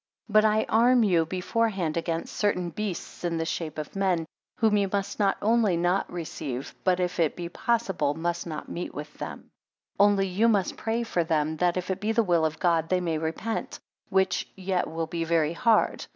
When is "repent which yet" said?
13.19-14.89